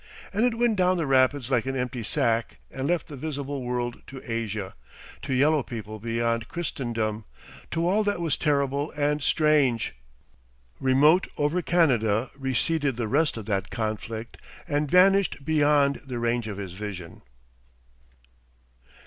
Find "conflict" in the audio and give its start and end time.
13.69-14.37